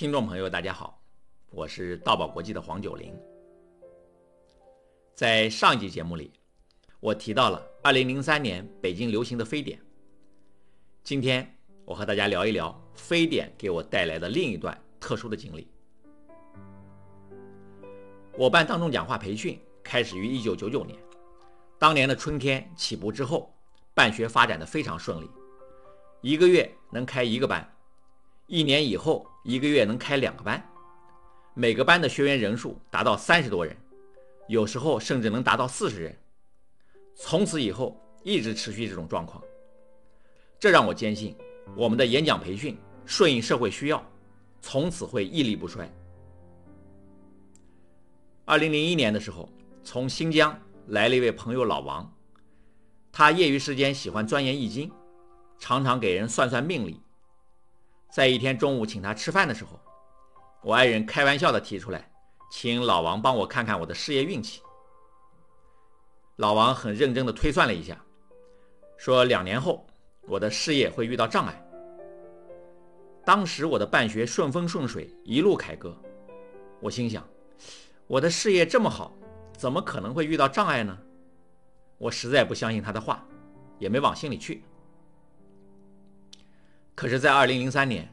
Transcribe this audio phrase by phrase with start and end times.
[0.00, 0.98] 听众朋友，大家好，
[1.50, 3.14] 我是道宝国际的黄九龄。
[5.14, 6.32] 在上一集节目里，
[7.00, 9.78] 我提到了2003年北京流行的非典。
[11.04, 15.70] 今天我和大家聊一聊非典给我带来的另一段特殊的经历。
[18.38, 20.98] 我办当众讲话培训开始于1999年，
[21.78, 23.54] 当年的春天起步之后，
[23.92, 25.28] 办学发展的非常顺利，
[26.22, 27.70] 一个月能开一个班，
[28.50, 30.60] 一年以后一个月能开两个班，
[31.54, 33.76] 每个班的学员人数达到三十多人，
[34.48, 36.18] 有时候甚至能达到四十人。
[37.14, 39.40] 从此以后一直持续这种状况，
[40.58, 41.36] 这让我坚信
[41.76, 42.76] 我们的演讲培训
[43.06, 44.04] 顺应社会需要，
[44.60, 45.88] 从此会屹立不衰。
[48.44, 49.48] 二零零一年的时候，
[49.84, 52.12] 从新疆来了一位朋友老王，
[53.12, 54.90] 他业余时间喜欢钻研易经，
[55.56, 57.00] 常常给人算算命理。
[58.10, 59.78] 在一天中午请他吃饭的时候，
[60.62, 62.10] 我爱人开玩笑的提出来，
[62.50, 64.60] 请老王帮我看看我的事业运气。
[66.36, 67.96] 老王很认真的推算了一下，
[68.96, 69.86] 说两年后
[70.26, 71.66] 我的事业会遇到障碍。
[73.24, 75.96] 当时我的办学顺风顺水，一路凯歌，
[76.80, 77.22] 我心想。
[78.08, 79.14] 我的事业这么好，
[79.56, 80.98] 怎么可能会遇到障碍呢？
[81.96, 83.24] 我实在不相信他的话，
[83.78, 84.64] 也没往心里去。
[87.00, 88.06] 可是，在二零零三年，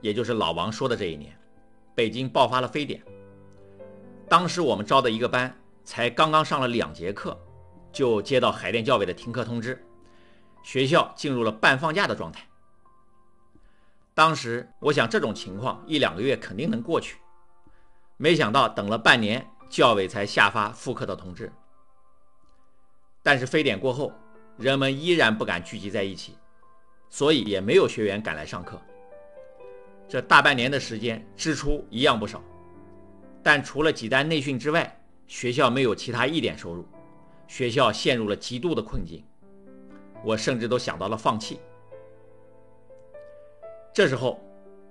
[0.00, 1.38] 也就是老王说的这一年，
[1.94, 3.02] 北京爆发了非典。
[4.30, 7.38] 当时我们招的一个班才刚刚上了两节课，
[7.92, 9.86] 就接到海淀教委的停课通知，
[10.62, 12.42] 学校进入了半放假的状态。
[14.14, 17.18] 当时我想，这种情况一两个月肯定能过去。
[18.16, 21.52] 没想到等了半年，教委才下发复课的通知。
[23.22, 24.10] 但是非典过后，
[24.56, 26.38] 人们依然不敢聚集在一起，
[27.10, 28.80] 所以也没有学员赶来上课。
[30.08, 32.42] 这大半年的时间，支出一样不少，
[33.42, 36.86] 但除了几单内训之外，学校没有其他一点收入，
[37.46, 39.22] 学校陷入了极度的困境。
[40.24, 41.60] 我甚至都想到了放弃。
[43.92, 44.40] 这时候，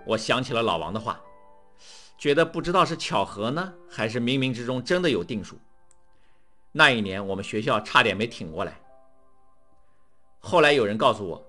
[0.06, 1.20] 我想起了老王的话。
[2.18, 5.58] 觉得不知道是巧合呢，还是冥冥之中真的有定数。
[6.74, 8.78] 那一年我们学校差点没挺过来。
[10.40, 11.49] 后来有人告诉我，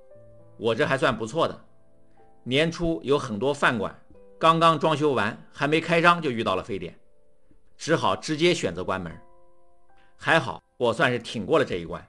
[0.61, 1.65] 我这还算不错的。
[2.45, 3.99] 年初有很多饭馆
[4.39, 6.95] 刚刚装修完，还没开张就遇到了非典，
[7.79, 9.11] 只好直接选择关门。
[10.17, 12.07] 还好我算是挺过了这一关。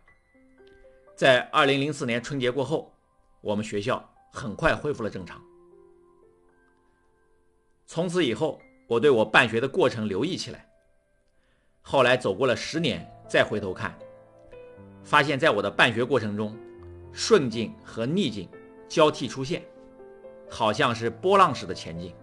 [1.15, 2.93] 在二零零四年春节过后，
[3.39, 4.03] 我们学校
[4.33, 5.41] 很快恢复了正常。
[7.85, 10.67] 从此以后，我对我办学的过程留意起来。
[11.81, 13.97] 后来走过了十年，再回头看，
[15.03, 16.57] 发现在我的办学过程中，
[17.11, 18.49] 顺境和逆境
[18.87, 19.63] 交替出现，
[20.49, 22.13] 好像是波浪式的前进。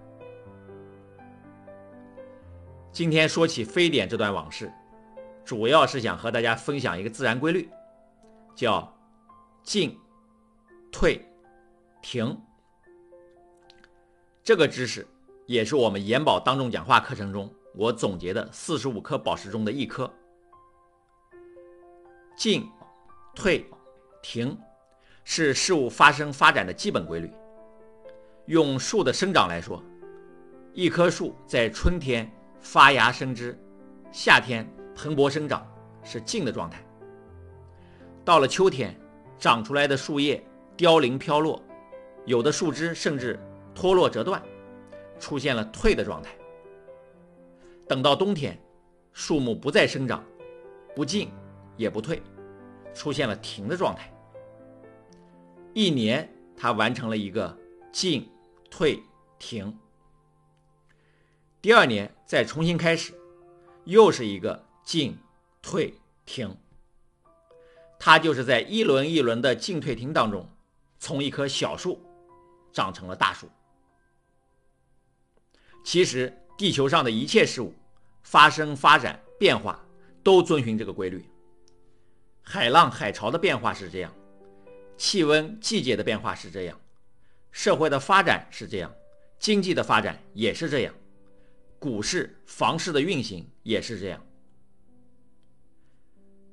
[2.92, 4.72] 今天说起非典这段往事，
[5.44, 7.68] 主要是想和大家分享一个自然规律，
[8.54, 8.92] 叫
[9.62, 9.98] 进、
[10.90, 11.24] 退、
[12.02, 12.38] 停。
[14.42, 15.06] 这个知识。
[15.46, 20.12] 也是我们研保当众讲话课程中我总结的四十五颗宝石中的一颗。
[22.36, 22.70] 进、
[23.34, 23.64] 退、
[24.22, 24.54] 停，
[25.30, 27.30] 是事物发生发展的基本规律。
[28.46, 29.84] 用树的生长来说，
[30.72, 32.26] 一棵树在春天
[32.60, 33.54] 发芽生枝，
[34.10, 35.70] 夏天蓬勃生长，
[36.02, 36.82] 是静的状态。
[38.24, 38.98] 到了秋天，
[39.38, 40.42] 长出来的树叶
[40.78, 41.62] 凋零飘落，
[42.24, 43.38] 有的树枝甚至
[43.74, 44.42] 脱落折断。
[45.20, 46.30] 出现了退的状态。
[47.86, 48.58] 等到冬天，
[49.12, 50.24] 树木不再生长，
[50.96, 51.30] 不进
[51.76, 52.22] 也不退，
[52.94, 54.10] 出现了停的状态。
[55.78, 57.56] 一年，它完成了一个
[57.92, 58.28] 进、
[58.68, 59.00] 退、
[59.38, 59.78] 停。
[61.62, 63.14] 第二年再重新开始，
[63.84, 65.16] 又是一个进、
[65.62, 65.94] 退、
[66.26, 66.56] 停。
[67.96, 70.50] 它就是在一轮一轮的进退停当中，
[70.98, 72.04] 从一棵小树
[72.72, 73.48] 长成了大树。
[75.84, 77.72] 其实，地球上的一切事物
[78.24, 79.80] 发生、发展、变化，
[80.24, 81.24] 都遵循这个规律。
[82.42, 84.12] 海浪、海潮的变化是这样，
[84.98, 86.78] 气温、季节的变化是这样，
[87.50, 88.92] 社会的发展是这样，
[89.38, 90.94] 经济的发展也是这样，
[91.78, 94.22] 股市、房市的运行也是这样。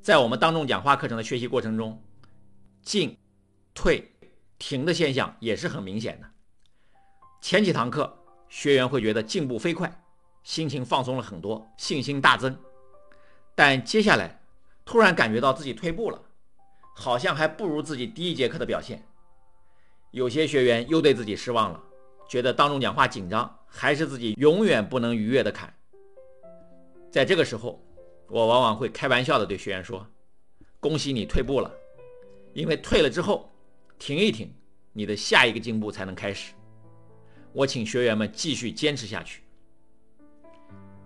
[0.01, 2.01] 在我们当众讲话课程的学习过程中，
[2.81, 3.17] 进、
[3.73, 4.09] 退、
[4.57, 6.31] 停的现象也是很明显的。
[7.41, 8.21] 前几堂课。
[8.47, 10.01] 学员会觉得进步飞快，
[10.43, 12.57] 心情放松了很多，信心大增。
[13.55, 14.39] 但接下来
[14.85, 16.21] 突然感觉到自己退步了，
[16.97, 19.05] 好像还不如自己第一节课的表现。
[20.11, 21.83] 有些学员又对自己失望了，
[22.27, 25.71] 觉得当众讲话紧张，还是自己永远不能逾越的坎。
[27.11, 27.85] 在这个时候，
[28.29, 30.07] 我往往会开玩笑的对学员说
[30.79, 31.69] ：“恭喜你退步了，
[32.53, 33.53] 因为退了之后，
[33.99, 34.49] 停一停，
[34.93, 36.53] 你的下一个进步才能开始。”
[37.51, 39.41] 我请学员们继续坚持下去。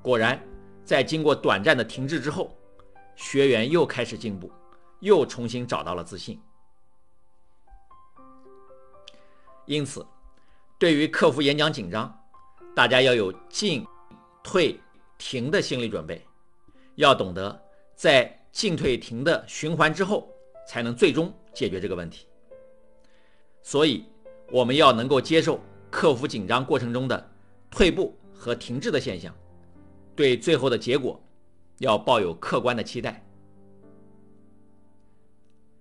[0.01, 0.39] 果然，
[0.83, 2.55] 在经过短暂的停滞之后，
[3.15, 4.51] 学员又开始进步，
[4.99, 6.39] 又重新找到了自信。
[9.65, 10.05] 因此，
[10.77, 12.11] 对于克服演讲紧张，
[12.75, 13.85] 大家要有进、
[14.43, 14.79] 退、
[15.17, 16.25] 停的心理准备，
[16.95, 17.63] 要懂得
[17.95, 20.27] 在进退停的循环之后，
[20.67, 22.25] 才能最终解决这个问题。
[23.61, 24.05] 所以，
[24.51, 25.59] 我们要能够接受
[25.91, 27.31] 克服紧张过程中的
[27.69, 29.31] 退步和停滞的现象，
[30.15, 31.21] 对最后的结果
[31.77, 33.23] 要抱有客观的期待。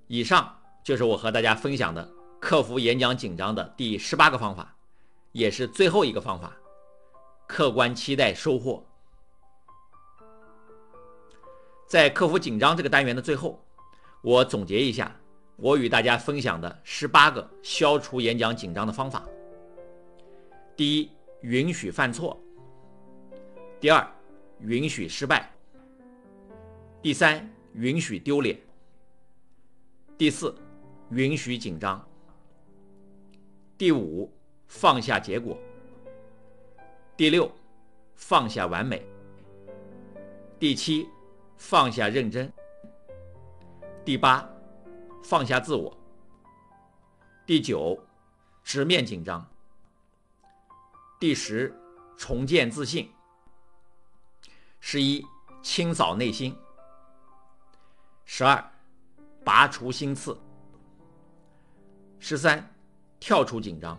[0.09, 2.07] 以上就是我和大家分享的。
[2.41, 4.73] 克服演讲紧张的第十八个方法，
[5.33, 6.57] 也是最后一个方法：
[7.49, 8.87] 客观期待收获。
[11.89, 13.61] 在克服紧张这个单元的最后，
[14.23, 15.15] 我总结一下
[15.57, 19.27] 我与大家分享的十八个消除演讲紧张的方法。
[20.77, 22.39] 第一，允许犯错；
[23.81, 24.09] 第二，
[24.61, 25.43] 允许失败；
[27.03, 28.57] 第三，允许丢脸；
[30.19, 30.53] 第四，
[31.11, 32.05] 允许紧张。
[33.79, 34.29] 第五，
[34.67, 35.57] 放下结果；
[37.17, 37.49] 第六，
[38.17, 39.01] 放下完美；
[40.59, 41.09] 第七，
[41.57, 42.51] 放下认真；
[44.05, 44.45] 第八，
[45.23, 45.97] 放下自我；
[47.47, 47.97] 第九，
[48.65, 49.41] 直面紧张；
[51.21, 51.73] 第十，
[52.17, 53.07] 重建自信；
[54.81, 55.25] 十一，
[55.63, 56.53] 清扫内心；
[58.25, 58.73] 十二，
[59.45, 60.37] 拔除心刺；
[62.19, 62.65] 十三。
[63.21, 63.99] 跳出紧张。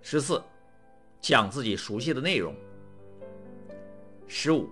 [0.00, 0.42] 十四，
[1.20, 2.52] 讲自己熟悉的内容。
[4.26, 4.68] 十五，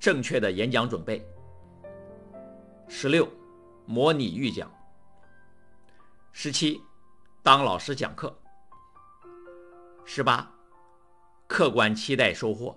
[0.00, 1.24] 正确的演讲准备。
[2.88, 3.28] 十六，
[3.86, 4.68] 模拟预讲。
[6.32, 6.82] 十七，
[7.44, 8.36] 当老师讲课。
[10.04, 10.52] 十八，
[11.46, 12.76] 客观期待收获。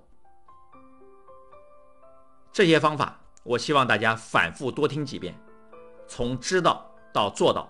[2.51, 5.35] 这些方法，我希望大家反复多听几遍，
[6.07, 7.69] 从知道到做到。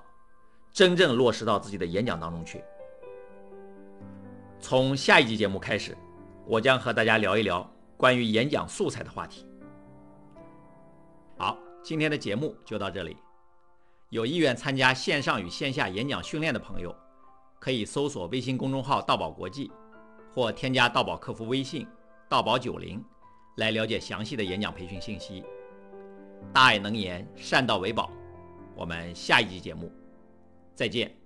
[0.72, 2.64] 真正落实到自己的演讲当中去。
[4.60, 5.96] 从下一集节目开始，
[6.48, 9.46] 我将和大家聊一聊关于演讲素材的话题。
[11.38, 13.16] 好，今天的节目就到这里。
[14.10, 16.96] 有意愿参加线上与线下演讲训练的朋友，
[17.60, 19.72] 可以搜索微信公众号“道宝国际”，
[20.34, 21.88] 或添加道宝客服微信
[22.28, 23.04] “道宝九零”
[23.58, 25.44] 来了解详细的演讲培训信息。
[26.52, 28.12] 大爱能言，善道为宝。
[28.76, 29.92] 我们下一集节目。
[30.76, 31.23] 再见。